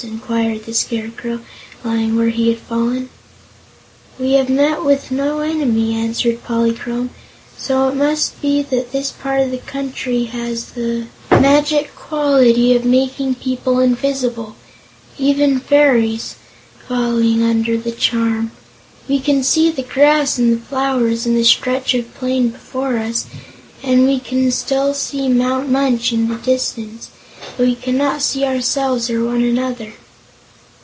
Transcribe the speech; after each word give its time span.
inquired 0.03 0.65
the 0.65 0.73
Scarecrow, 0.73 1.41
lying 1.83 2.15
where 2.15 2.29
he 2.29 2.49
had 2.49 2.57
fallen. 2.57 3.07
"We 4.17 4.31
have 4.31 4.49
met 4.49 4.83
with 4.83 5.11
no 5.11 5.41
enemy," 5.41 5.93
answered 5.93 6.43
Poly 6.43 6.73
chrome, 6.73 7.11
"so 7.55 7.87
it 7.89 7.93
must 7.95 8.41
be 8.41 8.63
that 8.63 8.91
this 8.91 9.11
part 9.11 9.41
of 9.41 9.51
the 9.51 9.59
country 9.59 10.23
has 10.23 10.71
the 10.71 11.05
magic 11.29 11.95
quality 11.95 12.75
of 12.75 12.83
making 12.83 13.35
people 13.35 13.79
invisible 13.79 14.55
even 15.19 15.59
fairies 15.59 16.33
falling 16.87 17.43
under 17.43 17.77
the 17.77 17.91
charm. 17.91 18.49
We 19.07 19.19
can 19.19 19.43
see 19.43 19.69
the 19.69 19.83
grass, 19.83 20.39
and 20.39 20.51
the 20.53 20.61
flowers, 20.65 21.27
and 21.27 21.37
the 21.37 21.43
stretch 21.45 21.93
of 21.93 22.11
plain 22.15 22.49
before 22.49 22.97
us, 22.97 23.27
and 23.83 24.07
we 24.07 24.17
can 24.19 24.49
still 24.51 24.95
see 24.95 25.29
Mount 25.29 25.69
Munch 25.69 26.11
in 26.11 26.27
the 26.27 26.37
distance; 26.37 27.09
but 27.57 27.65
we 27.65 27.75
cannot 27.75 28.21
see 28.21 28.45
ourselves 28.45 29.09
or 29.09 29.23
one 29.25 29.43
another." 29.43 29.93